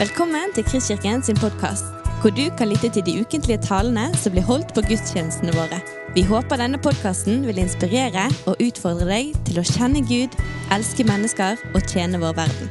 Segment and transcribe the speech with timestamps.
[0.00, 1.84] Velkommen til Kristkirken sin podkast,
[2.22, 5.76] hvor du kan lytte til de ukentlige talene som blir holdt på gudstjenestene våre.
[6.14, 10.32] Vi håper denne podkasten vil inspirere og utfordre deg til å kjenne Gud,
[10.72, 12.70] elske mennesker og tjene vår verden.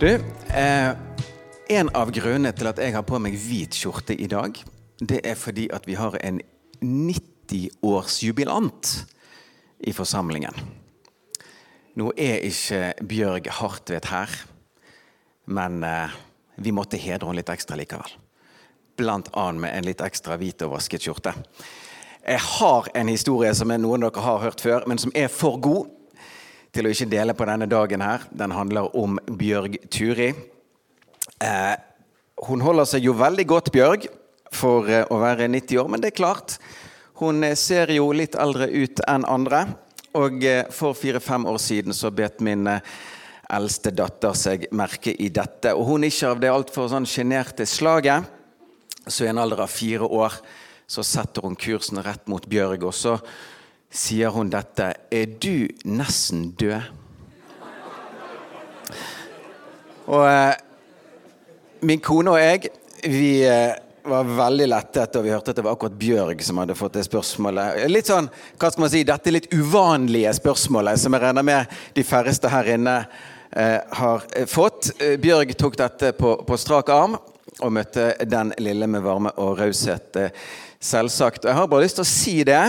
[0.00, 0.96] Du, eh,
[1.76, 4.56] en av grunnene til at jeg har på meg hvit skjorte i dag,
[5.04, 6.40] det er fordi at vi har en
[6.80, 9.04] 90-årsjubilant
[9.84, 10.85] i forsamlingen.
[11.96, 14.32] Nå er ikke Bjørg Hartvedt her,
[15.48, 16.16] men eh,
[16.60, 18.10] vi måtte hedre henne litt ekstra likevel.
[19.00, 21.32] Blant annet med en litt ekstra hvit og vasket skjorte.
[22.26, 25.56] Jeg har en historie som noen av dere har hørt før, men som er for
[25.62, 25.88] god
[26.76, 28.28] til å ikke dele på denne dagen her.
[28.28, 30.34] Den handler om Bjørg Turi.
[31.40, 31.74] Eh,
[32.44, 34.04] hun holder seg jo veldig godt, Bjørg,
[34.52, 36.58] for eh, å være 90 år, men det er klart.
[37.22, 39.64] Hun eh, ser jo litt eldre ut enn andre.
[40.16, 42.94] Og eh, for fire-fem år siden så bet min eh,
[43.52, 45.74] eldste datter seg merke i dette.
[45.76, 48.24] Og hun ikke av det altfor sånn sjenerte slaget.
[49.06, 50.38] Så i en alder av fire år
[50.88, 53.16] så setter hun kursen rett mot Bjørg, og så
[53.90, 56.88] sier hun dette Er du nesten død?
[60.06, 60.54] Og eh,
[61.86, 62.70] min kone og jeg,
[63.04, 63.30] vi
[64.08, 67.04] var veldig lettet da vi hørte at det var akkurat Bjørg som hadde fått det
[67.06, 67.82] spørsmålet.
[67.90, 72.04] Litt sånn, hva skal man si, Dette litt uvanlige spørsmålet, som jeg regner med de
[72.06, 72.96] færreste her inne
[73.50, 74.92] eh, har eh, fått.
[75.00, 77.18] Eh, Bjørg tok dette på, på, strak arm
[77.56, 80.48] og møtte den lille med varme og raushet, eh,
[80.80, 81.44] selvsagt.
[81.44, 82.64] Og jeg har bare lyst til å si det,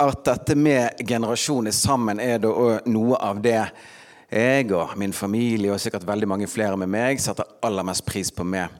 [0.00, 2.52] at dette med generasjoner sammen er da
[2.88, 3.60] noe av det
[4.30, 8.30] jeg og min familie og sikkert veldig mange flere med meg setter aller mest pris
[8.30, 8.70] på med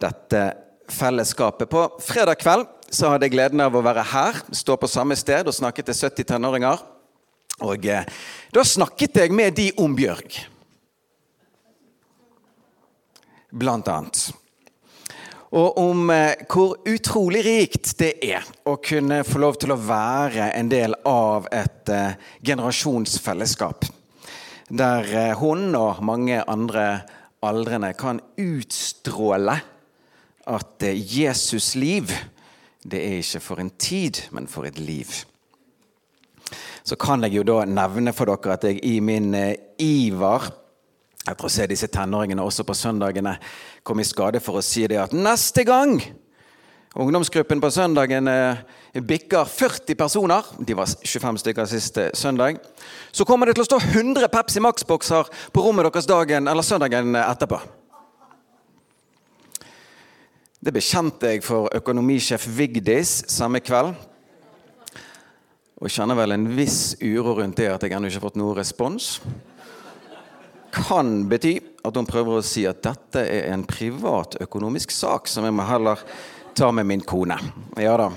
[0.00, 0.44] dette
[0.88, 1.68] fellesskapet.
[1.70, 5.48] På fredag kveld så hadde jeg gleden av å være her, stå på samme sted
[5.48, 6.84] og snakke til 70 tenåringer.
[7.64, 8.06] Og eh,
[8.54, 10.40] da snakket jeg med de om Bjørg.
[13.54, 14.24] Blant annet.
[15.54, 20.50] Og om eh, hvor utrolig rikt det er å kunne få lov til å være
[20.58, 23.86] en del av et eh, generasjonsfellesskap.
[24.74, 27.04] Der eh, hun og mange andre
[27.44, 29.60] aldrende kan utstråle
[30.46, 32.10] at Jesus' liv,
[32.84, 35.08] det er ikke for en tid, men for et liv.
[36.84, 40.50] Så kan jeg jo da nevne for dere at jeg i min eh, iver
[41.24, 43.38] etter å se disse tenåringene også på søndagene,
[43.82, 45.96] kom i skade for å si det at neste gang
[46.94, 48.60] ungdomsgruppen på søndagen eh,
[49.00, 52.60] bikker 40 personer, de var 25 stykker siste søndag,
[53.12, 57.16] så kommer det til å stå 100 Pepsi Max-bokser på rommet deres dagen eller søndagen
[57.18, 57.62] etterpå.
[60.64, 63.90] Det bekjente jeg for økonomisjef Vigdis samme kveld.
[65.76, 68.54] Og kjenner vel en viss uro rundt det at jeg ennå ikke har fått noe
[68.56, 69.08] respons.
[70.72, 75.44] Kan bety at hun prøver å si at dette er en privat økonomisk sak som
[75.44, 76.00] jeg må heller
[76.56, 77.36] ta med min kone.
[77.76, 78.08] Ja da.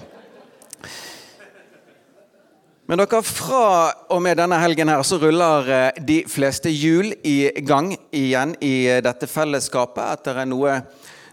[2.88, 7.52] Men dere, fra og med denne helgen her så ruller eh, de fleste hjul i
[7.68, 10.80] gang igjen i eh, dette fellesskapet etter en noe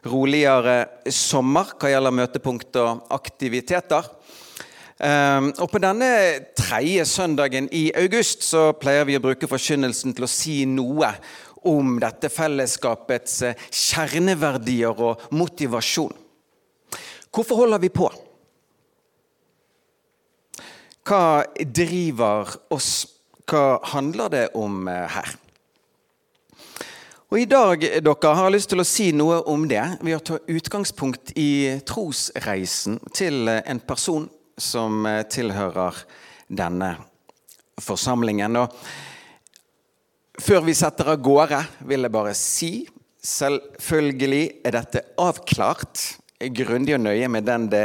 [0.09, 0.77] roligere
[1.13, 4.09] sommer hva gjelder møtepunkt og aktiviteter.
[5.05, 6.11] Ehm, og På denne
[6.57, 11.11] tredje søndagen i august så pleier vi å bruke forkynnelsen til å si noe
[11.65, 16.13] om dette fellesskapets eh, kjerneverdier og motivasjon.
[17.35, 18.11] Hvorfor holder vi på?
[21.05, 22.93] Hva driver oss?
[23.45, 25.35] Hva handler det om eh, her?
[27.35, 30.23] Og I dag dere, har jeg lyst til å si noe om det ved å
[30.23, 35.99] ta utgangspunkt i trosreisen til en person som eh, tilhører
[36.47, 36.93] denne
[37.83, 38.55] forsamlingen.
[38.61, 38.71] Og
[40.47, 41.59] før vi setter av gårde,
[41.91, 42.71] vil jeg bare si
[43.27, 46.05] selvfølgelig er dette avklart
[46.55, 47.83] grundig og nøye med den det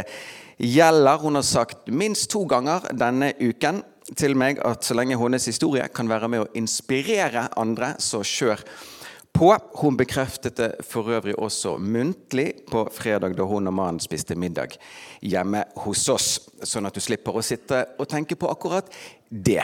[0.61, 1.25] gjelder.
[1.25, 3.81] Hun har sagt minst to ganger denne uken
[4.13, 8.61] til meg at så lenge hennes historie kan være med å inspirere andre, så kjør
[8.61, 8.97] på.
[9.39, 14.75] Hun bekreftet det for øvrig også muntlig på fredag da hun og mannen spiste middag
[15.21, 16.27] hjemme hos oss.
[16.63, 18.89] Sånn at du slipper å sitte og tenke på akkurat
[19.29, 19.63] det.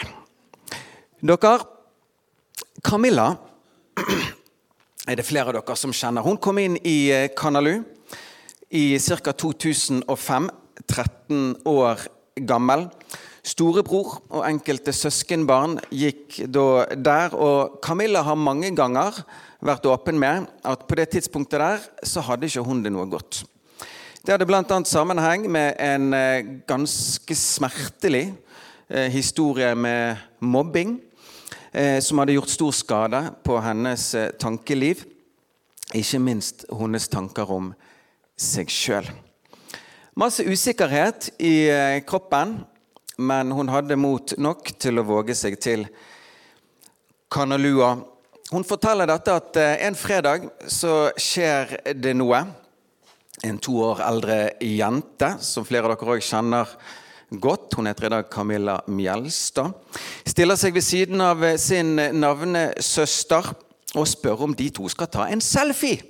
[1.19, 1.57] Dere,
[2.85, 3.33] Camilla
[5.09, 6.23] er det flere av dere som kjenner.
[6.23, 7.81] Hun kom inn i eh, Kanalu
[8.69, 9.33] i ca.
[9.33, 10.49] 2005,
[10.87, 12.07] 13 år
[12.47, 12.87] gammel.
[13.45, 19.19] Storebror og enkelte søskenbarn gikk da der, og Camilla har mange ganger
[19.65, 23.43] vært åpen med at på det tidspunktet der så hadde ikke hun det noe godt.
[24.25, 24.77] Det hadde bl.a.
[24.89, 28.33] sammenheng med en eh, ganske smertelig
[28.89, 30.99] eh, historie med mobbing.
[31.71, 35.03] eh, som hadde gjort stor skade på hennes tankeliv.
[35.93, 37.73] Ikke minst hennes tanker om
[38.37, 39.05] seg sjøl.
[40.15, 41.69] Masse usikkerhet i
[42.07, 42.63] kroppen,
[43.17, 45.85] men hun hadde mot nok til å våge seg til
[47.29, 48.14] Kanalua.
[48.53, 52.43] Hun forteller dette at eh, en fredag så skjer det noe.
[53.45, 56.69] En to år eldre jente, som flere av dere òg kjenner
[57.41, 59.73] godt, hun heter i dag Camilla Mjelstad,
[60.29, 63.49] stiller seg ved siden av eh, sin navnesøster
[63.95, 66.03] og spør om de to skal ta en selfie.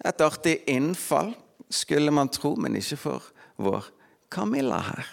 [0.00, 1.34] Et artig innfall,
[1.70, 3.28] skulle man tro, men ikke for
[3.60, 3.92] vår
[4.32, 5.12] Camilla her.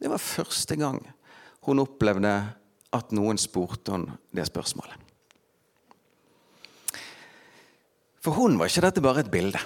[0.00, 1.02] Det var første gang
[1.66, 2.32] hun opplevde
[2.94, 5.00] at noen spurte om det spørsmålet.
[8.24, 9.60] For hun var ikke dette bare et bilde.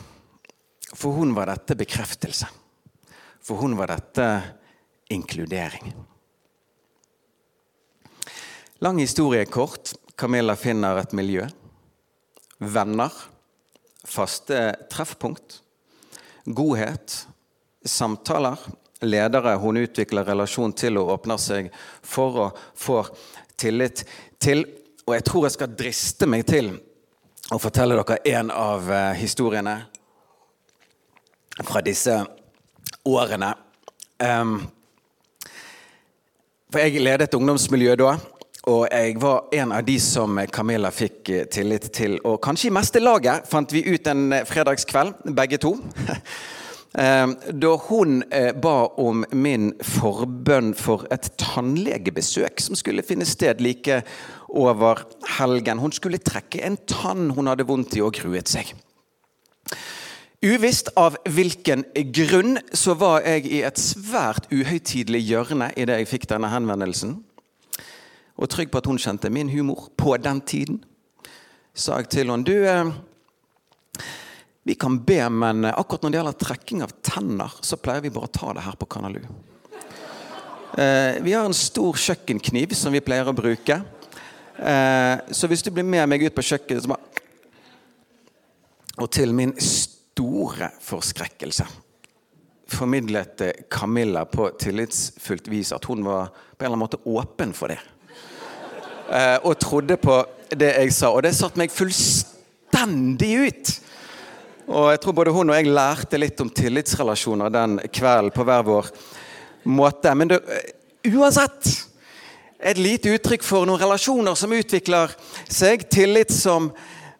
[0.89, 2.49] For hun var dette bekreftelse.
[3.45, 4.27] For hun var dette
[5.15, 5.93] inkludering.
[8.83, 9.95] Lang historie kort.
[10.19, 11.45] Camilla finner et miljø.
[12.59, 13.15] Venner
[14.09, 14.59] faste
[14.91, 15.61] treffpunkt,
[16.47, 17.27] godhet,
[17.85, 18.59] samtaler,
[19.03, 21.71] ledere hun utvikler relasjon til og åpner seg
[22.03, 23.13] for og får
[23.59, 24.05] tillit
[24.41, 24.65] til.
[25.07, 26.73] Og jeg tror jeg skal driste meg til
[27.55, 29.77] å fortelle dere en av eh, historiene
[31.65, 32.15] fra disse
[33.09, 33.55] årene.
[34.19, 34.59] Um,
[36.69, 38.17] for jeg ledet ungdomsmiljø da.
[38.69, 42.19] Og jeg var en av de som Camilla fikk eh, tillit til.
[42.29, 45.73] Og kanskje i meste laget, fant vi ut en eh, fredagskveld, begge to.
[46.95, 48.23] Eh, da hun
[48.63, 54.03] ba om min forbønn for et tannlegebesøk som skulle finne sted like
[54.49, 55.05] over
[55.39, 55.79] helgen.
[55.79, 58.73] Hun skulle trekke en tann hun hadde vondt i og gruet seg.
[60.39, 61.83] Uvisst av hvilken
[62.15, 67.17] grunn så var jeg i et svært uhøytidelig hjørne idet jeg fikk denne henvendelsen
[68.39, 70.85] og trygg på at hun kjente min humor på den tiden,
[71.75, 72.93] sa jeg til henne du, eh,
[74.69, 78.29] vi kan be, men akkurat når det gjelder trekking av tenner, så pleier vi bare
[78.29, 79.23] å ta det her på Kanalu.
[80.77, 83.79] Eh, vi har en stor kjøkkenkniv som vi pleier å bruke.
[84.59, 87.25] Eh, så hvis du blir med meg ut på kjøkkenet så bare
[88.99, 91.65] Og til min store forskrekkelse
[92.69, 97.73] formidlet Camilla på tillitsfullt vis at hun var på en eller annen måte åpen for
[97.73, 97.79] det.
[99.09, 100.21] Eh, og trodde på
[100.53, 101.15] det jeg sa.
[101.15, 103.79] Og det satte meg fullstendig ut.
[104.69, 108.67] Og jeg tror både hun og jeg lærte litt om tillitsrelasjoner den kvelden på hver
[108.67, 108.91] vår
[109.73, 110.13] måte.
[110.13, 110.43] Men det,
[111.09, 111.71] uansett
[112.59, 115.15] et lite uttrykk for noen relasjoner som utvikler
[115.49, 116.69] seg, tillit som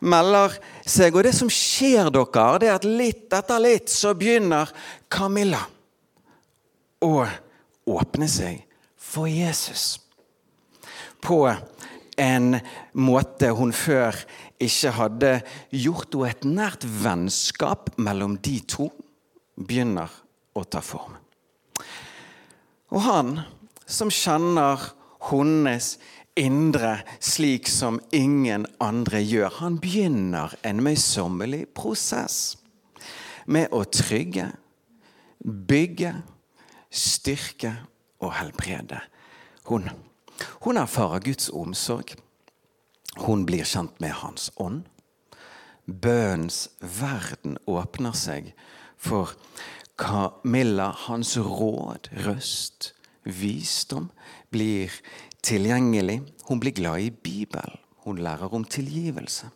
[0.05, 1.17] melder seg.
[1.17, 4.69] Og det som skjer dere, det er at litt etter litt så begynner
[5.09, 5.63] Camilla
[7.01, 7.25] å
[7.89, 8.61] åpne seg
[8.99, 9.97] for Jesus.
[11.25, 11.47] På
[12.19, 12.59] en
[12.99, 14.19] måte hun før
[14.63, 15.33] ikke hadde
[15.71, 18.89] gjort, henne et nært vennskap mellom de to
[19.59, 20.11] begynner
[20.55, 21.17] å ta form.
[22.95, 23.35] Og han
[23.89, 24.91] som kjenner
[25.29, 25.97] hennes
[26.39, 32.57] indre slik som ingen andre gjør, han begynner en møysommelig prosess
[33.49, 34.51] med å trygge,
[35.43, 36.13] bygge,
[36.91, 37.73] styrke
[38.23, 39.01] og helbrede
[39.69, 39.89] hun.
[40.63, 42.15] Hun erfarer Guds omsorg.
[43.17, 44.85] Hun blir kjent med Hans ånd.
[45.89, 48.53] Bønnens verden åpner seg
[49.01, 49.33] for
[49.99, 50.91] Camilla.
[51.07, 52.93] Hans råd, røst,
[53.25, 54.11] visdom
[54.53, 54.93] blir
[55.43, 56.21] tilgjengelig.
[56.49, 57.81] Hun blir glad i Bibelen.
[58.05, 59.51] Hun lærer om tilgivelse.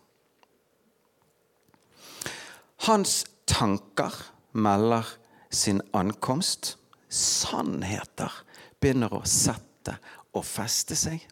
[2.88, 4.12] Hans tanker
[4.52, 5.06] melder
[5.50, 6.76] sin ankomst.
[7.12, 8.32] Sannheter
[8.80, 9.98] begynner å sette
[10.32, 11.22] og feste seg.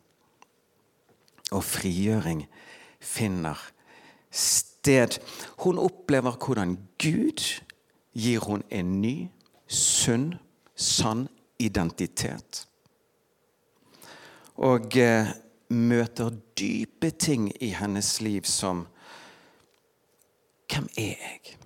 [1.51, 2.45] Og frigjøring
[3.01, 3.59] finner
[4.31, 5.19] sted.
[5.59, 7.43] Hun opplever hvordan Gud
[8.15, 9.15] gir hun en ny,
[9.67, 10.35] sunn,
[10.77, 11.29] sann
[11.59, 12.67] identitet.
[14.61, 15.31] Og eh,
[15.71, 18.87] møter dype ting i hennes liv som
[20.71, 21.57] Hvem er jeg?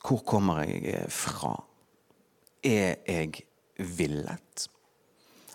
[0.00, 1.52] Hvor kommer jeg fra?
[2.64, 3.42] Er jeg
[3.76, 4.68] villet?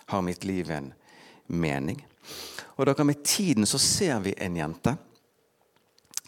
[0.06, 0.92] Har mitt liv en
[1.48, 2.04] mening?
[2.76, 4.96] Og dere, Med tiden så ser vi en jente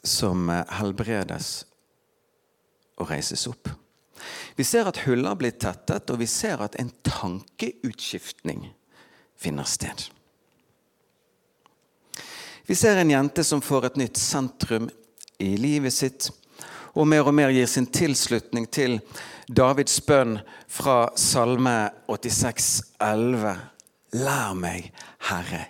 [0.02, 1.64] som eh, helbredes
[3.00, 3.68] og reises opp.
[4.56, 8.66] Vi ser at huller blir tettet, og vi ser at en tankeutskiftning
[9.40, 10.10] finner sted.
[12.66, 14.90] Vi ser en jente som får et nytt sentrum
[15.40, 16.28] i livet sitt,
[16.92, 18.98] og mer og mer gir sin tilslutning til
[19.48, 20.36] Davids bønn
[20.68, 22.68] fra Salme 86,
[23.00, 23.54] 11.
[24.18, 24.90] Lær meg,
[25.28, 25.66] Herre,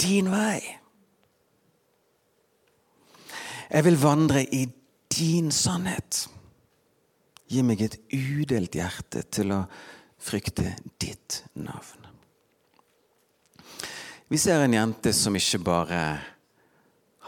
[0.00, 0.60] din vei.
[3.68, 4.66] Jeg vil vandre i
[5.12, 6.26] din sannhet.
[7.48, 9.62] Gi meg et udelt hjerte til å
[10.20, 12.08] frykte ditt navn.
[14.28, 16.02] Vi ser en jente som ikke bare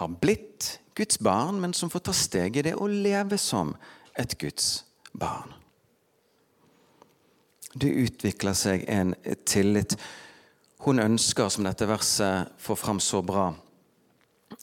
[0.00, 3.72] har blitt Guds barn, men som får ta steg i det å leve som
[4.20, 4.82] et Guds
[5.16, 5.54] barn.
[7.72, 9.14] Det utvikler seg en
[9.48, 9.94] tillit.
[10.80, 13.50] Hun ønsker, som dette verset får fram så bra,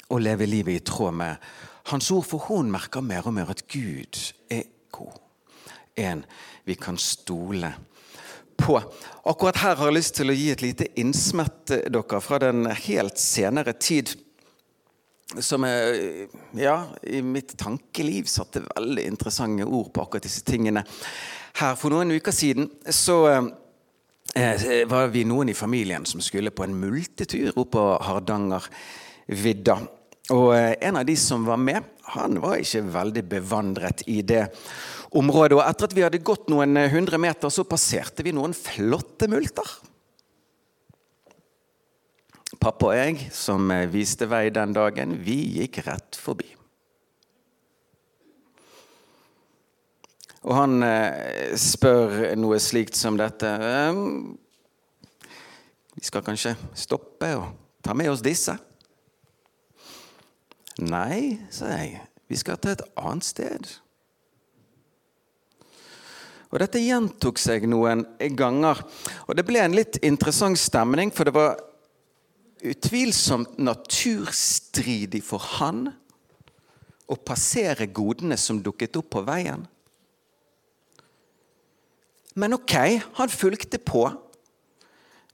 [0.10, 1.50] å leve livet i tråd med
[1.88, 4.18] Hans ord, for hun merker mer og mer at Gud
[4.52, 5.22] er god.
[5.96, 6.26] En
[6.68, 7.70] vi kan stole
[8.58, 8.76] på.
[9.24, 12.66] Akkurat her har jeg lyst til å gi et lite innsmett eh, dere fra den
[12.68, 14.12] helt senere tid.
[15.40, 16.28] Som er,
[16.60, 20.84] ja, i mitt tankeliv satte veldig interessante ord på akkurat disse tingene.
[21.62, 23.48] Her For noen uker siden så eh,
[24.88, 29.78] var vi noen i familien som skulle på en multetur opp på Hardangervidda.
[30.36, 34.48] Og eh, en av de som var med, han var ikke veldig bevandret i det
[35.16, 35.56] området.
[35.56, 39.30] Og etter at vi hadde gått noen eh, hundre meter, så passerte vi noen flotte
[39.32, 39.78] multer.
[42.58, 46.57] Pappa og jeg, som eh, viste vei den dagen, vi gikk rett forbi.
[50.48, 50.80] Og han
[51.60, 53.50] spør noe slikt som dette.
[55.98, 57.50] Vi skal kanskje stoppe og
[57.84, 58.56] ta med oss disse?
[60.88, 62.00] Nei, sa jeg,
[62.30, 63.70] vi skal til et annet sted.
[66.48, 68.06] Og Dette gjentok seg noen
[68.38, 68.80] ganger.
[69.28, 71.58] Og Det ble en litt interessant stemning, for det var
[72.68, 75.90] utvilsomt naturstridig for han
[77.08, 79.68] å passere godene som dukket opp på veien.
[82.38, 82.74] Men ok,
[83.18, 84.04] han fulgte på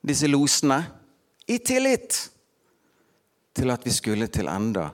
[0.04, 0.80] disse losene
[1.52, 2.20] i tillit
[3.54, 4.90] til at vi skulle til enda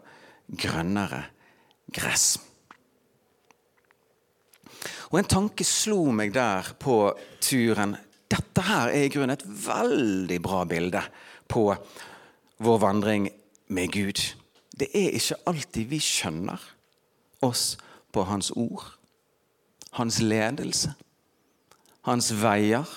[0.50, 1.22] grønnere
[1.94, 2.38] gress.
[5.10, 7.96] Og En tanke slo meg der på turen.
[8.30, 11.02] Dette her er i grunnen et veldig bra bilde
[11.50, 11.64] på
[12.62, 13.30] vår vandring
[13.74, 14.22] med Gud.
[14.80, 16.62] Det er ikke alltid vi skjønner
[17.46, 17.78] oss
[18.14, 18.86] på Hans ord,
[19.98, 20.94] Hans ledelse,
[22.08, 22.88] Hans veier.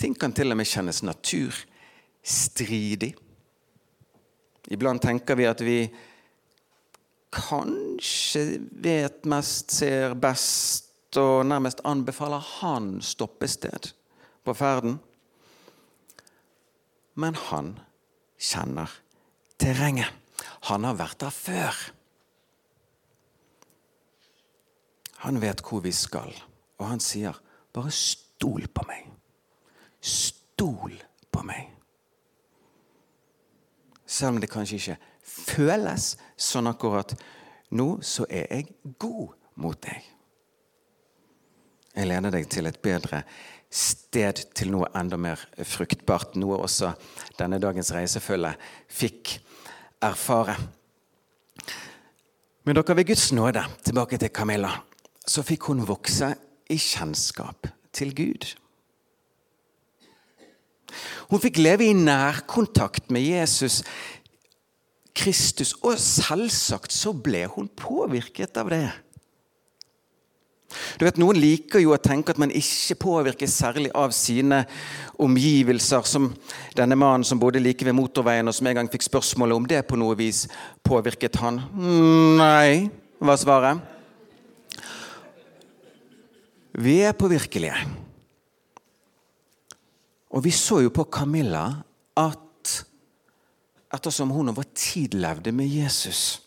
[0.00, 3.14] Ting kan til og med kjennes naturstridig.
[4.70, 5.78] Iblant tenker vi at vi
[7.34, 10.88] kanskje vet mest, ser best
[11.20, 13.90] og nærmest anbefaler han stoppested
[14.46, 14.98] på ferden.
[17.14, 17.74] Men han
[18.38, 18.90] kjenner
[19.60, 20.10] terrenget.
[20.70, 21.74] Han har vært der før.
[25.20, 26.32] Han vet hvor vi skal,
[26.78, 27.36] og han sier,
[27.72, 29.10] 'Bare stol på meg'.
[30.00, 31.70] Stol på meg.
[34.06, 37.14] Selv om det kanskje ikke føles sånn akkurat
[37.70, 40.02] nå, så er jeg god mot deg.
[41.94, 43.22] Jeg leder deg til et bedre
[43.70, 46.34] sted, til noe enda mer fruktbart.
[46.40, 46.92] Noe også
[47.38, 48.54] denne dagens reisefølge
[48.88, 49.36] fikk
[50.02, 50.56] erfare.
[52.64, 54.72] Men dere, ved Guds nåde, tilbake til Camilla,
[55.26, 56.32] så fikk hun vokse
[56.70, 58.48] i kjennskap til Gud.
[61.30, 63.82] Hun fikk leve i nærkontakt med Jesus
[65.14, 68.88] Kristus, og selvsagt så ble hun påvirket av det.
[70.70, 74.62] Du vet, Noen liker jo å tenke at man ikke påvirkes særlig av sine
[75.20, 76.28] omgivelser, som
[76.78, 79.82] denne mannen som bodde like ved motorveien, og som en gang fikk spørsmålet om det
[79.88, 80.44] på noe vis
[80.86, 81.58] påvirket han.
[82.38, 82.86] Nei,
[83.18, 83.82] var svaret.
[86.72, 87.74] Vi er påvirkelige.
[90.30, 91.64] Og vi så jo på Camilla
[92.20, 92.74] at
[93.90, 96.42] ettersom hun over tid levde med Jesus,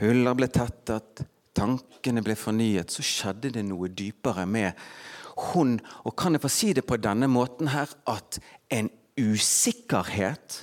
[0.00, 1.26] huller ble tettet,
[1.56, 4.72] tankene ble fornyet, så skjedde det noe dypere med
[5.52, 5.76] hun.
[6.08, 8.40] Og kan jeg få si det på denne måten her, at
[8.72, 8.88] en
[9.20, 10.62] usikkerhet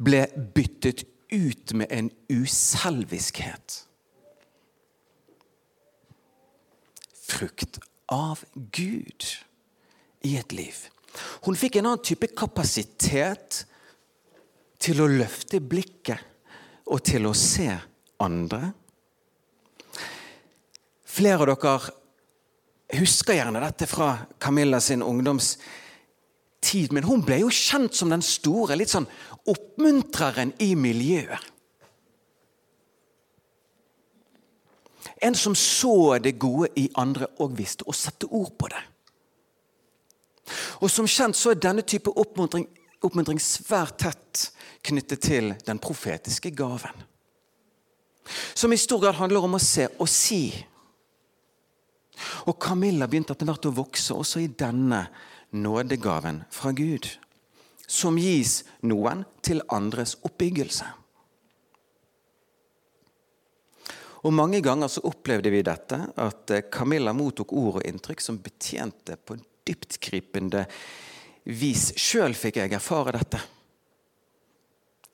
[0.00, 3.84] ble byttet ut med en uselviskhet.
[7.30, 7.78] Frukt
[8.10, 8.42] av
[8.74, 9.26] Gud
[10.26, 10.76] i et liv.
[11.46, 13.64] Hun fikk en annen type kapasitet
[14.80, 16.26] til å løfte blikket
[16.90, 17.68] og til å se
[18.22, 18.72] andre.
[21.10, 26.90] Flere av dere husker gjerne dette fra Camilla sin ungdomstid.
[26.94, 29.08] Men hun ble jo kjent som den store litt sånn
[29.50, 31.38] oppmuntreren i miljøet.
[35.22, 38.82] En som så det gode i andre og visste å sette ord på det.
[40.80, 42.66] Og Som kjent så er denne type oppmuntring,
[43.02, 44.50] oppmuntring svært tett
[44.82, 47.04] knyttet til den profetiske gaven.
[48.54, 50.50] Som i stor grad handler om å se og si.
[52.46, 55.06] Og Camilla begynte etter hvert å vokse også i denne
[55.50, 57.08] nådegaven fra Gud.
[57.86, 60.99] Som gis noen til andres oppbyggelse.
[64.20, 68.40] Og Mange ganger så opplevde vi dette, at eh, Camilla mottok ord og inntrykk som
[68.42, 70.66] betjente på en dyptgripende
[71.48, 71.90] vis.
[71.96, 73.40] Sjøl fikk jeg erfare dette.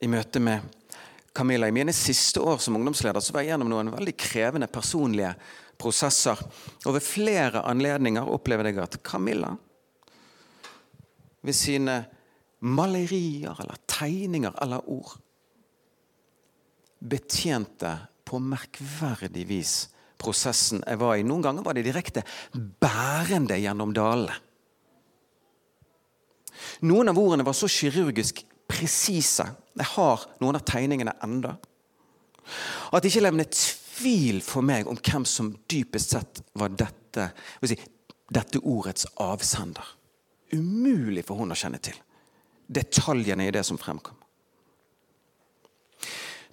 [0.03, 0.75] I møte med
[1.37, 5.31] Camilla i mine siste år som ungdomsleder så var jeg gjennom noen veldig krevende personlige
[5.79, 6.39] prosesser.
[6.85, 9.53] Og ved flere anledninger opplevde jeg at Camilla
[11.45, 12.01] ved sine
[12.65, 15.13] malerier eller tegninger eller ord
[16.97, 17.91] betjente
[18.27, 19.75] på merkverdig vis
[20.19, 21.25] prosessen jeg var i.
[21.25, 24.43] Noen ganger var det direkte bærende gjennom dalene.
[26.89, 29.45] Noen av ordene var så kirurgisk presise,
[29.77, 31.53] jeg har noen av tegningene enda,
[32.91, 37.29] at det ikke levnet tvil for meg om hvem som dypest sett var dette,
[37.63, 37.77] si,
[38.33, 39.95] dette ordets avsender.
[40.53, 41.97] Umulig for hun å kjenne til
[42.67, 44.16] detaljene i det som fremkom.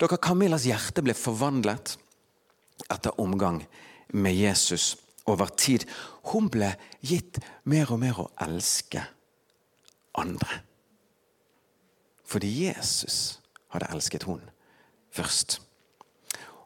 [0.01, 1.97] Dere, Camillas hjerte ble forvandlet
[2.91, 3.63] etter omgang
[4.15, 4.95] med Jesus
[5.31, 5.87] over tid.
[6.31, 6.73] Hun ble
[7.05, 9.05] gitt mer og mer å elske
[10.19, 10.63] andre.
[12.25, 13.39] Fordi Jesus
[13.75, 14.43] hadde elsket hun
[15.15, 15.61] først.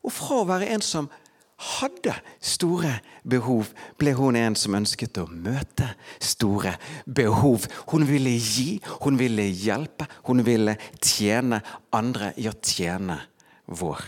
[0.04, 1.10] Og fra å være en som
[1.58, 2.92] hadde store
[3.26, 5.90] behov, ble hun en som ønsket å møte
[6.22, 7.66] store behov.
[7.90, 11.60] Hun ville gi, hun ville hjelpe, hun ville tjene
[11.94, 13.18] andre å tjene
[13.66, 14.04] vår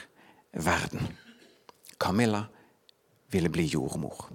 [0.63, 1.11] verden.
[2.01, 2.45] Camilla
[3.31, 4.31] ville bli jordmor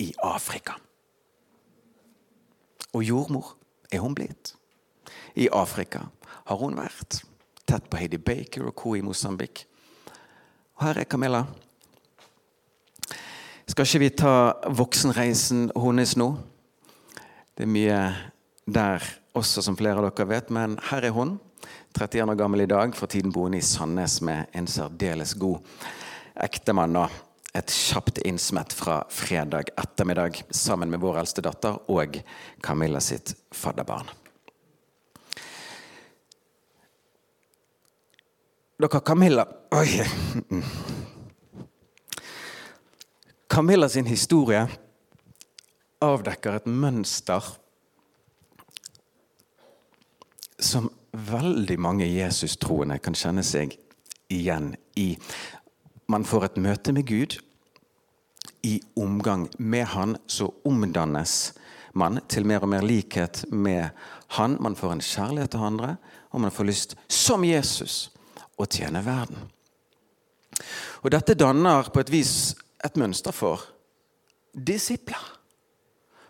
[0.00, 0.78] i Afrika.
[2.96, 3.54] Og jordmor
[3.92, 4.54] er hun blitt.
[5.36, 6.08] I Afrika
[6.48, 7.22] har hun vært.
[7.68, 8.94] Tett på Heidi Baker og co.
[8.96, 9.66] i Mosambik.
[10.78, 11.44] Og her er Camilla.
[13.68, 14.34] Skal ikke vi ta
[14.72, 16.30] voksenreisen hennes nå?
[17.52, 17.98] Det er mye
[18.64, 19.04] der
[19.36, 21.36] også, som flere av dere vet, men her er hun.
[21.92, 25.60] 31 år gammel i dag, for tiden boende i Sandnes med en særdeles god
[26.48, 26.96] ektemann.
[26.96, 32.20] Og et kjapt innsmett fra fredag ettermiddag sammen med vår eldste datter og
[32.64, 34.08] Camilla sitt fadderbarn.
[38.78, 40.94] Dere, Camilla Oi.
[43.58, 44.60] Camilla sin historie
[45.98, 47.42] avdekker et mønster
[50.62, 53.74] som veldig mange Jesus-troende kan kjenne seg
[54.30, 55.08] igjen i.
[56.06, 57.34] Man får et møte med Gud.
[58.62, 61.34] I omgang med Han så omdannes
[61.98, 63.90] man til mer og mer likhet med
[64.38, 64.54] Han.
[64.62, 65.96] Man får en kjærlighet til andre,
[66.30, 68.12] og man får lyst, som Jesus,
[68.54, 69.50] å tjene verden.
[71.02, 72.38] Og Dette danner på et vis
[72.84, 73.64] et mønster for
[74.52, 75.22] disipler.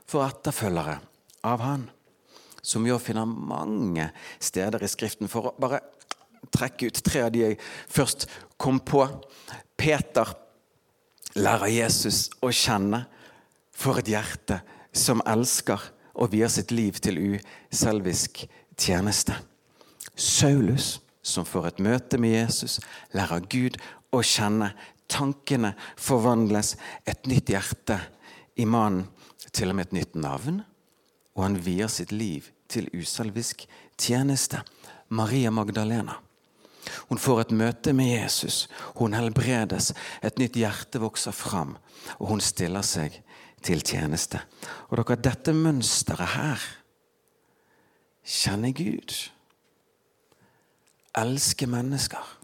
[0.08, 0.98] For etterfølgere
[1.44, 1.88] av Han.
[2.62, 5.28] Som vi finner mange steder i Skriften.
[5.28, 5.82] For å bare
[6.54, 8.28] trekke ut tre av de jeg først
[8.60, 9.04] kom på.
[9.78, 10.32] Peter
[11.38, 13.04] lærer Jesus å kjenne
[13.78, 14.60] for et hjerte
[14.96, 15.82] som elsker
[16.18, 18.42] og vier sitt liv til uselvisk
[18.78, 19.36] tjeneste.
[20.18, 22.78] Saulus, som får et møte med Jesus,
[23.14, 23.76] lærer Gud
[24.14, 24.72] å kjenne
[25.08, 26.76] Tankene forvandles.
[27.08, 27.98] Et nytt hjerte
[28.56, 29.08] i mannen.
[29.52, 30.62] Til og med et nytt navn.
[31.36, 33.64] Og han vier sitt liv til uselvisk
[33.98, 34.60] tjeneste.
[35.08, 36.18] Maria Magdalena.
[37.08, 38.66] Hun får et møte med Jesus.
[38.98, 39.92] Hun helbredes.
[40.22, 41.76] Et nytt hjerte vokser fram,
[42.18, 43.20] og hun stiller seg
[43.64, 44.40] til tjeneste.
[44.88, 46.66] Og dere, dette mønsteret her
[48.28, 49.14] Kjenne Gud.
[51.16, 52.34] Elske mennesker.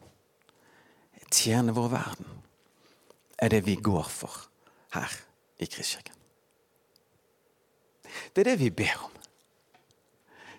[1.35, 2.44] Tjene vår verden
[3.39, 4.45] er det vi går for
[4.95, 5.11] her
[5.59, 6.15] i Kristkirken.
[8.35, 9.13] Det er det vi ber om.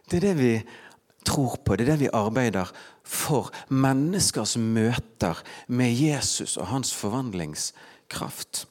[0.10, 0.52] Det er det vi
[1.26, 2.70] tror på, det er det vi arbeider
[3.04, 3.52] for.
[3.70, 8.66] Menneskers møter med Jesus og hans forvandlingskraft.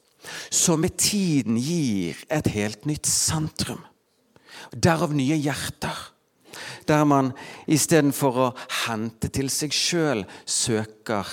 [0.49, 3.83] Som med tiden gir et helt nytt sentrum.
[4.71, 5.97] Derav nye hjerter.
[6.87, 7.33] Der man
[7.67, 8.51] istedenfor å
[8.85, 11.27] hente til seg sjøl søker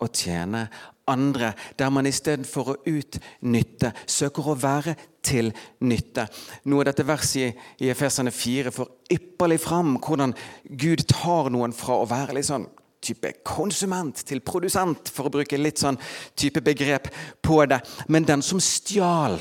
[0.00, 0.66] å tjene
[1.10, 5.52] andre, der man istedenfor å utnytte, søker å være til
[5.86, 6.26] nytte.
[6.70, 10.34] Noe av dette verset i Efesene 4 får ypperlig fram hvordan
[10.78, 12.68] Gud tar noen fra å være litt sånn
[13.06, 15.98] type konsument til produsent, for å bruke litt sånn
[16.38, 17.10] type begrep
[17.44, 17.78] på det.
[18.10, 19.38] Men den som stjal,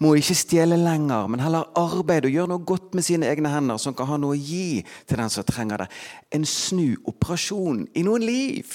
[0.00, 3.80] må ikke stjele lenger, men heller arbeide og gjøre noe godt med sine egne hender,
[3.82, 5.88] som kan ha noe å gi til den som trenger det.
[6.32, 8.72] En snuoperasjon i noen liv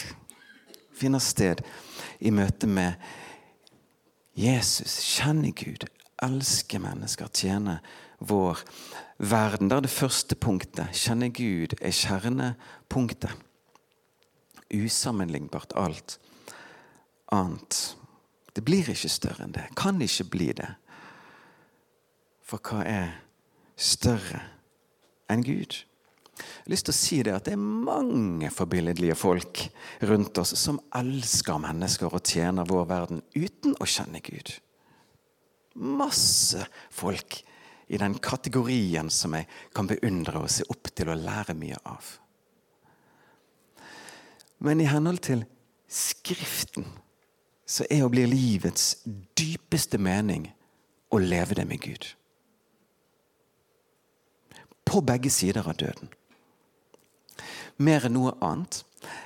[0.98, 1.64] finner sted
[2.20, 2.94] i møte med
[4.38, 5.00] Jesus.
[5.18, 5.88] Kjenne Gud,
[6.24, 7.80] elske mennesker, tjene
[8.20, 8.62] vår
[9.18, 9.70] verden.
[9.70, 13.34] Der det første punktet, kjenne Gud, er kjernepunktet.
[14.74, 16.20] Usammenlignbart alt
[17.32, 17.96] annet.
[18.56, 19.68] Det blir ikke større enn det.
[19.78, 20.70] Kan ikke bli det.
[22.48, 23.12] For hva er
[23.78, 24.42] større
[25.30, 25.84] enn Gud?
[26.38, 29.64] Jeg har lyst til å si det at det er mange forbilledlige folk
[30.10, 34.54] rundt oss som elsker mennesker og tjener vår verden uten å kjenne Gud.
[35.78, 37.42] Masse folk
[37.88, 42.16] i den kategorien som jeg kan beundre og se opp til og lære mye av.
[44.60, 45.46] Men i henhold til
[45.88, 46.84] Skriften
[47.68, 50.50] så er å bli livets dypeste mening
[51.12, 52.10] å leve det med Gud.
[54.88, 56.12] På begge sider av døden.
[57.78, 58.82] Mer enn noe annet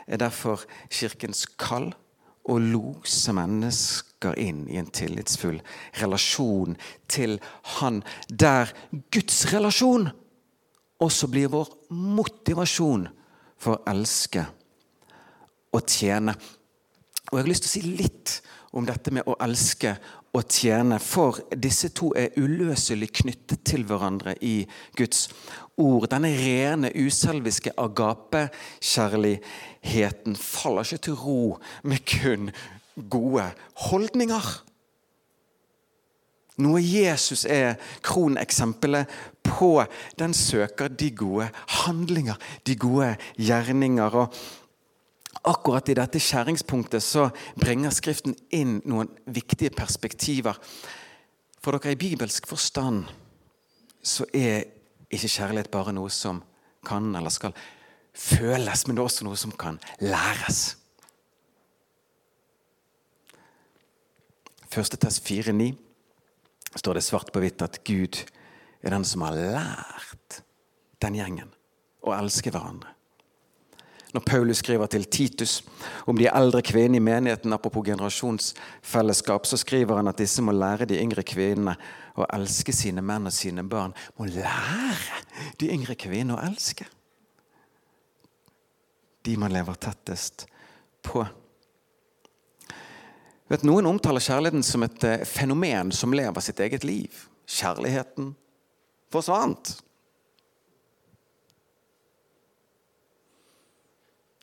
[0.08, 1.92] er derfor Kirkens kall
[2.50, 5.60] å lose mennesker inn i en tillitsfull
[6.02, 6.76] relasjon
[7.12, 7.38] til
[7.78, 8.74] Han, der
[9.14, 10.10] Guds relasjon
[11.02, 13.08] også blir vår motivasjon
[13.62, 14.46] for å elske
[15.72, 16.36] og tjene.
[17.32, 18.34] Og Jeg har lyst til å si litt
[18.76, 19.96] om dette med å elske
[20.34, 24.68] og tjene, for disse to er uløselig knyttet til hverandre i
[24.98, 25.30] Guds
[25.78, 26.10] ord.
[26.12, 32.52] Denne rene, uselviske agapekjærligheten faller ikke til ro med kun
[33.12, 33.52] gode
[33.90, 34.64] holdninger.
[36.62, 39.06] Noe Jesus er kroneksempelet
[39.44, 39.84] på.
[40.20, 41.50] Den søker de gode
[41.82, 42.36] handlinger,
[42.68, 44.16] de gode gjerninger.
[44.16, 44.34] og
[45.48, 50.60] Akkurat i dette skjæringspunktet så bringer Skriften inn noen viktige perspektiver.
[51.62, 53.08] For dere, i bibelsk forstand
[54.02, 54.68] så er
[55.10, 56.44] ikke kjærlighet bare noe som
[56.86, 57.58] kan eller skal
[58.14, 60.62] føles, men det er også noe som kan læres.
[64.72, 65.74] Første test 4.9
[66.78, 68.22] står det svart på hvitt at Gud
[68.82, 70.42] er den som har lært
[71.02, 71.50] den gjengen
[72.06, 72.94] å elske hverandre
[74.14, 75.62] når Paulus skriver til Titus
[76.10, 80.90] om de eldre kvinnene i menigheten, apropos generasjonsfellesskap, så skriver han at disse må lære
[80.90, 81.78] de yngre kvinnene
[82.20, 83.96] å elske sine menn og sine barn.
[84.20, 85.22] Må lære
[85.62, 86.88] de yngre kvinnene å elske.
[89.24, 90.48] De man lever tettest
[91.06, 91.24] på.
[93.52, 97.26] Vet, noen omtaler kjærligheten som et eh, fenomen som lever sitt eget liv.
[97.52, 98.32] Kjærligheten
[99.12, 99.76] forsvant.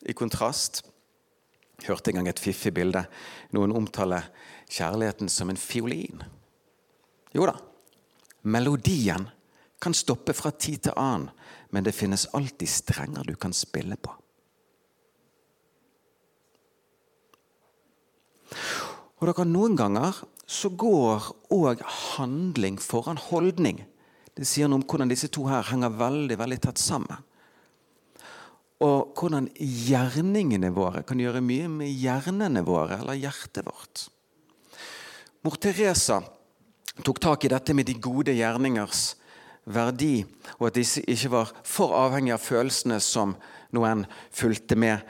[0.09, 0.81] I kontrast
[1.85, 3.03] hørte en gang et fiffig bilde.
[3.55, 4.29] Noen omtaler
[4.69, 6.23] kjærligheten som en fiolin.
[7.35, 7.55] Jo da,
[8.41, 9.29] melodien
[9.79, 11.29] kan stoppe fra tid til annen,
[11.69, 14.15] men det finnes alltid strenger du kan spille på.
[19.19, 20.17] Og dere, Noen ganger
[20.49, 21.83] så går òg
[22.15, 23.83] handling foran holdning.
[24.33, 27.19] Det sier noe om hvordan disse to her henger veldig, veldig tett sammen
[28.79, 34.05] og hvordan gjerningene våre kan gjøre mye med hjernene våre eller hjertet vårt.
[35.43, 36.21] Mor Teresa
[37.03, 39.13] tok tak i dette med de gode gjerningers
[39.69, 40.23] verdi,
[40.59, 43.35] og at disse ikke var for avhengige av følelsene som
[43.75, 45.03] noen fulgte med.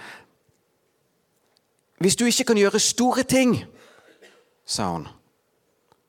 [1.99, 3.55] Hvis du ikke kan gjøre store ting,
[4.65, 5.07] sa hun,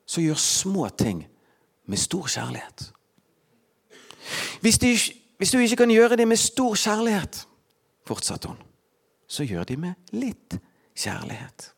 [0.07, 1.23] så gjør små ting
[1.87, 2.91] med stor kjærlighet.
[4.61, 4.89] Hvis du,
[5.39, 7.47] hvis du ikke kan gjøre det med stor kjærlighet,
[8.11, 8.59] fortsatte hun,
[9.31, 10.59] så gjør de med litt
[10.99, 11.71] kjærlighet.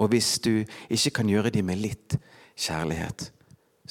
[0.00, 2.18] Og hvis du ikke kan gjøre de med litt
[2.58, 3.30] kjærlighet,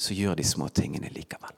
[0.00, 1.56] så gjør de små tingene likevel.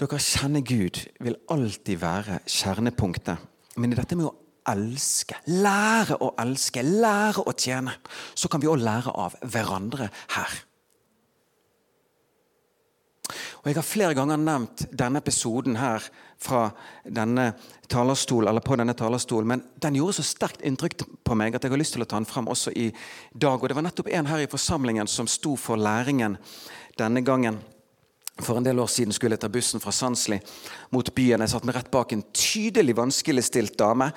[0.00, 3.42] Dere kjenner Gud vil alltid være kjernepunktet.
[3.76, 4.36] Men i dette med å
[4.70, 7.92] elske, lære å elske, lære å tjene,
[8.34, 10.56] så kan vi òg lære av hverandre her.
[13.60, 16.04] Og Jeg har flere ganger nevnt denne episoden her
[16.40, 16.70] fra
[17.04, 17.50] denne
[17.92, 21.74] talerstol, eller på denne talerstolen, men den gjorde så sterkt inntrykk på meg at jeg
[21.74, 22.88] har lyst til å ta den frem også i
[23.34, 23.60] dag.
[23.60, 26.38] Og Det var nettopp en her i forsamlingen som sto for læringen
[26.96, 27.60] denne gangen.
[28.40, 30.40] For en del år siden skulle jeg ta bussen fra Sandsli
[30.90, 31.44] mot byen.
[31.44, 34.08] Jeg satt meg rett bak en tydelig vanskeligstilt dame.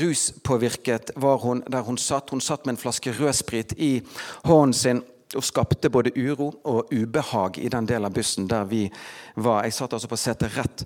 [0.00, 2.30] Ruspåvirket var hun der hun satt.
[2.30, 4.02] Hun satt med en flaske rødsprit i
[4.42, 5.04] hånden sin
[5.36, 8.86] og skapte både uro og ubehag i den delen av bussen der vi
[9.36, 9.62] var.
[9.64, 10.84] Jeg satt altså på setet rett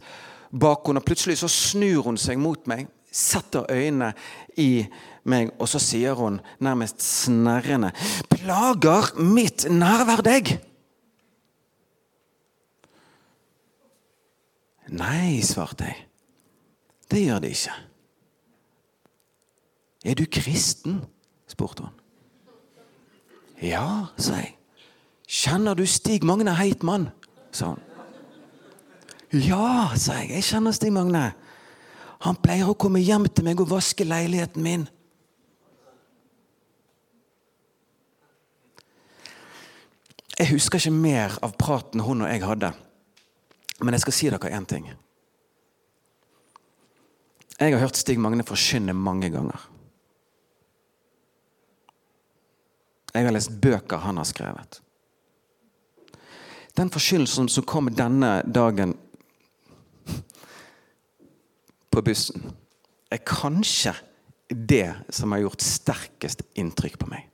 [0.54, 4.12] bak henne, og plutselig så snur hun seg mot meg, setter øynene
[4.60, 4.84] i
[5.30, 7.92] meg, og så sier hun nærmest snerrende
[8.30, 10.56] Plager mitt nærvær deg?
[14.94, 16.04] Nei, svarte jeg.
[17.10, 17.76] Det gjør det ikke.
[20.04, 21.00] Er du kristen?
[21.48, 22.03] spurte hun.
[23.62, 24.56] Ja, sa jeg.
[25.28, 27.10] Kjenner du Stig Magne Heitmann?
[27.54, 27.80] sa hun.
[29.30, 30.30] Ja, sa jeg.
[30.30, 31.32] Jeg kjenner Stig Magne.
[32.24, 34.86] Han pleier å komme hjem til meg og vaske leiligheten min.
[40.34, 42.72] Jeg husker ikke mer av praten hun og jeg hadde,
[43.86, 44.88] men jeg skal si dere én ting.
[47.60, 49.68] Jeg har hørt Stig Magne forkynne mange ganger.
[53.14, 54.80] Jeg har lest bøker han har skrevet.
[56.74, 58.96] Den forkynnelsen som kom denne dagen
[61.94, 62.48] på bussen,
[63.14, 63.94] er kanskje
[64.50, 67.28] det som har gjort sterkest inntrykk på meg.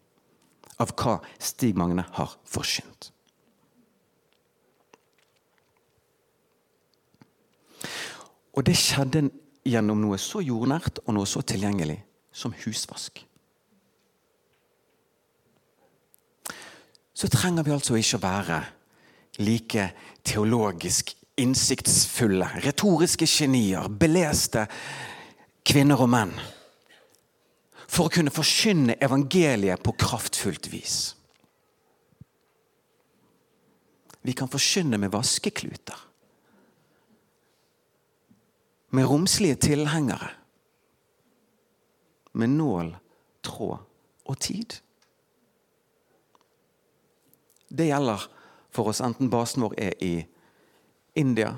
[0.81, 3.09] Av hva Stig Magne har forsynt.
[8.53, 9.31] Og det skjedde
[9.65, 13.23] gjennom noe så jordnært og noe så tilgjengelig som husvask.
[17.21, 18.59] Så trenger vi altså ikke å være
[19.45, 19.91] like
[20.25, 24.63] teologisk innsiktsfulle, retoriske genier, beleste
[25.69, 26.33] kvinner og menn.
[27.91, 30.99] For å kunne forkynne evangeliet på kraftfullt vis.
[34.25, 36.01] Vi kan forkynne med vaskekluter.
[38.97, 40.33] Med romslige tilhengere.
[42.33, 42.95] Med nål,
[43.45, 43.85] tråd
[44.25, 44.81] og tid.
[47.71, 48.27] Det gjelder
[48.75, 50.27] for oss enten basen vår er i
[51.15, 51.55] India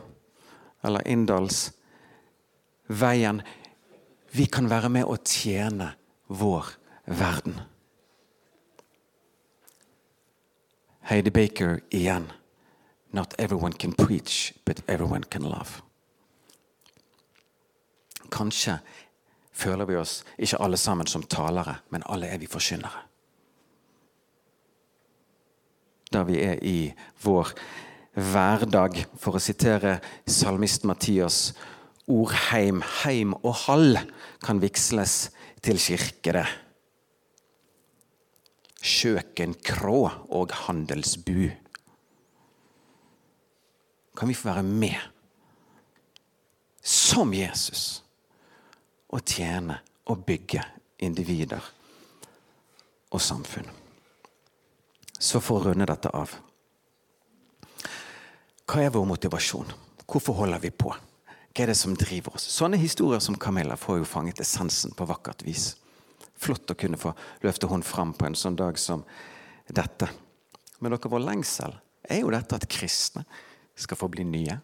[0.84, 3.42] eller Inndalsveien.
[4.30, 5.94] Vi kan være med å tjene
[6.28, 6.66] vår
[7.06, 7.60] verden.
[11.08, 12.32] Heidi Baker igjen.
[13.12, 15.82] Not everyone can preach, but everyone can love.
[18.32, 18.78] Kanskje
[19.52, 23.11] føler vi oss ikke alle sammen som talere, men alle er vi forkynnere
[26.12, 26.92] der vi er i
[27.24, 27.52] vår
[28.14, 29.04] hverdag.
[29.18, 29.98] For å sitere
[30.28, 31.52] salmist Mathias
[32.10, 32.82] ordheim.
[33.02, 33.98] Heim og hall
[34.44, 35.30] kan vigsles
[35.62, 36.58] til kirke, Kjøkenkrå
[38.82, 39.98] Kjøken, krå
[40.34, 41.50] og handelsbu.
[44.18, 44.98] Kan vi få være med,
[46.82, 48.02] som Jesus,
[49.08, 49.78] og tjene
[50.10, 50.64] og bygge
[50.98, 51.62] individer
[53.12, 53.81] og samfunn?
[55.22, 56.34] Så for å runde dette av
[58.66, 59.68] Hva er vår motivasjon?
[60.08, 60.90] Hvorfor holder vi på?
[60.90, 62.46] Hva er det som driver oss?
[62.50, 65.76] Sånne historier som Camilla får jo fanget essensen på vakkert vis.
[66.42, 67.12] Flott å kunne få
[67.44, 69.04] løfte hånd fram på en sånn dag som
[69.68, 70.08] dette.
[70.80, 71.76] Men dere, vår lengsel
[72.08, 73.22] er jo dette at kristne
[73.78, 74.58] skal få bli nye.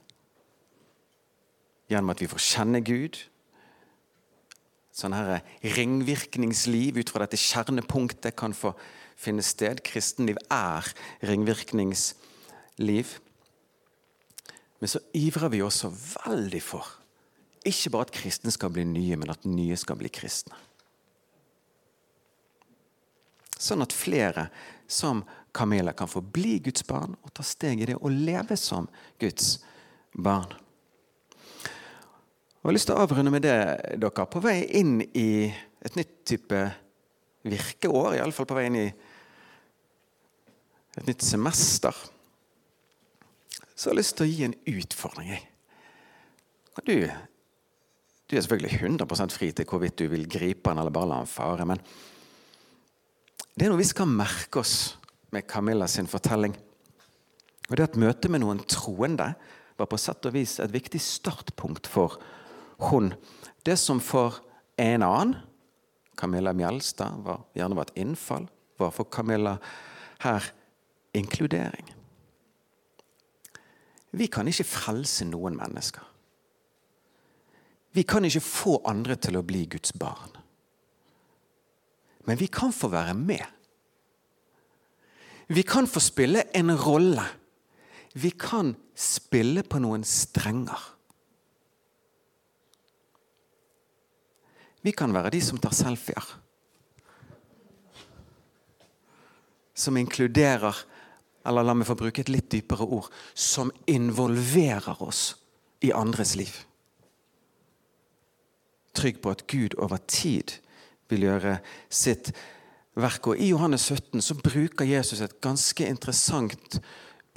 [1.88, 3.20] Gjennom at vi får kjenne Gud.
[4.90, 5.44] Sånn her
[5.76, 8.74] ringvirkningsliv ut fra dette kjernepunktet kan få
[9.18, 9.82] finne sted.
[9.86, 10.86] Kristenliv er
[11.26, 13.16] ringvirkningsliv.
[14.78, 16.98] Men så ivrer vi også veldig for
[17.68, 20.56] ikke bare at kristne skal bli nye, men at nye skal bli kristne.
[23.58, 24.46] Sånn at flere
[24.86, 25.24] som
[25.56, 28.86] Camilla kan få bli Guds barn og ta steg i det å leve som
[29.18, 29.56] Guds
[30.14, 30.52] barn.
[32.58, 33.58] Jeg har lyst til å avrunde med det,
[33.98, 34.26] dere.
[34.28, 36.62] På vei inn i et nytt type
[37.48, 38.88] virkeår, iallfall på vei inn i
[40.98, 41.94] et nytt semester,
[43.74, 45.42] så har jeg lyst til å gi en utfordring.
[46.86, 51.18] Du, du er selvfølgelig 100 fri til hvorvidt du vil gripe den eller bare la
[51.22, 51.66] den fare.
[51.66, 51.82] Men
[53.54, 54.96] det er noe vi skal merke oss
[55.34, 56.54] med Camilla sin fortelling.
[57.68, 59.32] Og det at Møtet med noen troende
[59.78, 62.18] var på sett og vis et viktig startpunkt for
[62.88, 63.12] hun.
[63.66, 64.40] Det som for
[64.78, 65.36] en annen,
[66.18, 69.58] Camilla Mjelstad, var, gjerne var et innfall, var for Camilla
[70.24, 70.48] her
[71.18, 71.94] inkludering.
[74.10, 76.04] Vi kan ikke frelse noen mennesker.
[77.96, 80.34] Vi kan ikke få andre til å bli Guds barn.
[82.28, 83.44] Men vi kan få være med.
[85.48, 87.24] Vi kan få spille en rolle.
[88.14, 90.82] Vi kan spille på noen strenger.
[94.84, 96.36] Vi kan være de som tar selfier.
[99.78, 100.76] som inkluderer
[101.48, 105.32] Eller la meg få bruke et litt dypere ord som involverer oss
[105.84, 106.52] i andres liv.
[108.98, 110.58] Trygg på at Gud over tid
[111.08, 111.58] vil gjøre
[111.88, 112.32] sitt
[112.98, 113.30] verk.
[113.30, 116.80] Og I Johannes 17 så bruker Jesus et ganske interessant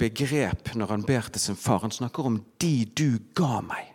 [0.02, 1.84] begrep når han ber til sin far.
[1.86, 3.92] Han snakker om 'de du ga meg'.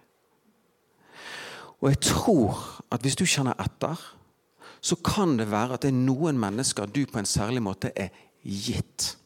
[1.82, 3.96] Og jeg tror at hvis du kjenner etter,
[4.82, 8.10] så kan det være at det er noen mennesker du på en særlig måte er
[8.44, 9.18] gitt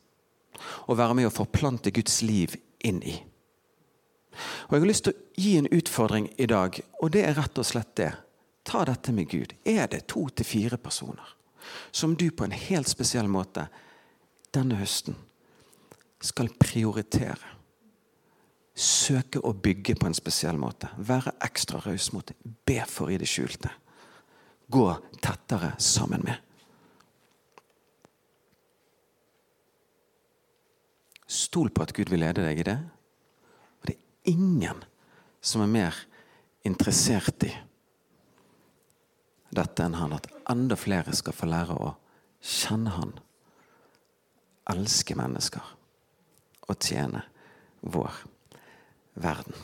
[0.87, 3.15] å være med å forplante Guds liv inn i.
[4.67, 7.57] Og Jeg har lyst til å gi en utfordring i dag, og det er rett
[7.59, 8.11] og slett det.
[8.63, 9.55] Ta dette med Gud.
[9.65, 11.37] Er det to til fire personer
[11.91, 13.67] som du på en helt spesiell måte
[14.53, 15.17] denne høsten
[16.21, 17.57] skal prioritere?
[18.73, 20.89] Søke å bygge på en spesiell måte.
[20.97, 22.31] Være ekstra raus mot.
[22.65, 23.69] Be for i det skjulte.
[24.71, 24.85] Gå
[25.21, 26.39] tettere sammen med.
[31.31, 32.77] Stol på at Gud vil lede deg i det.
[33.79, 34.83] Og det er ingen
[35.41, 35.99] som er mer
[36.67, 37.53] interessert i
[39.55, 40.17] dette enn han.
[40.17, 41.93] At enda flere skal få lære å
[42.41, 43.13] kjenne han,
[44.71, 45.75] elske mennesker
[46.67, 47.23] og tjene
[47.81, 48.23] vår
[49.21, 49.55] verden.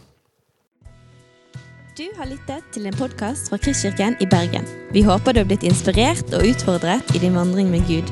[1.97, 4.67] Du har lyttet til en podkast fra Kristkirken i Bergen.
[4.93, 8.11] Vi håper du har blitt inspirert og utfordret i din vandring med Gud.